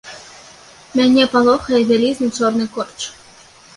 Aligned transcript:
Мяне 0.99 1.27
палохае 1.35 1.81
вялізны 1.91 2.27
чорны 2.41 2.65
корч. 2.79 3.01